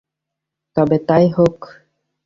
তবে 0.77 0.97
তাই 1.07 1.25
হোক। 1.35 1.57